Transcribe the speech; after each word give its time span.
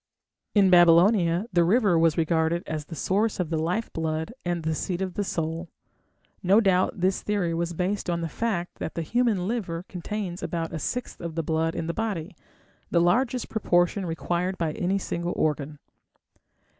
"In 0.55 0.71
Babylonia 0.71 1.45
the 1.53 1.63
river 1.63 1.95
was 1.95 2.17
regarded 2.17 2.63
as 2.65 2.85
the 2.85 2.95
source 2.95 3.39
of 3.39 3.51
the 3.51 3.59
life 3.61 3.93
blood 3.93 4.33
and 4.43 4.63
the 4.63 4.73
seat 4.73 4.99
of 4.99 5.13
the 5.13 5.23
soul. 5.23 5.69
No 6.41 6.59
doubt 6.59 7.01
this 7.01 7.21
theory 7.21 7.53
was 7.53 7.73
based 7.73 8.09
on 8.09 8.21
the 8.21 8.27
fact 8.27 8.79
that 8.79 8.95
the 8.95 9.03
human 9.03 9.47
liver 9.47 9.83
contains 9.87 10.41
about 10.41 10.73
a 10.73 10.79
sixth 10.79 11.21
of 11.21 11.35
the 11.35 11.43
blood 11.43 11.75
in 11.75 11.85
the 11.85 11.93
body, 11.93 12.35
the 12.89 12.99
largest 12.99 13.47
proportion 13.47 14.07
required 14.07 14.57
by 14.57 14.71
any 14.71 14.97
single 14.97 15.33
organ. 15.35 15.77